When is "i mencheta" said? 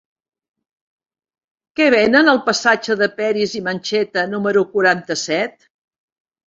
3.61-4.29